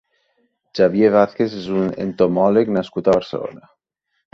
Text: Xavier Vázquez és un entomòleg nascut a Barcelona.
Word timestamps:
Xavier 0.79 1.11
Vázquez 1.17 1.55
és 1.61 1.69
un 1.75 1.95
entomòleg 2.09 2.77
nascut 2.81 3.07
a 3.15 3.19
Barcelona. 3.23 3.69